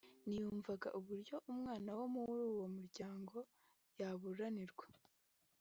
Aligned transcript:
ntiyumvaga 0.27 0.87
uburyo 0.99 1.35
umwana 1.51 1.89
wo 1.97 2.05
muri 2.15 2.41
uwo 2.51 2.65
muryango 2.75 3.35
yaburanirwa 3.99 4.85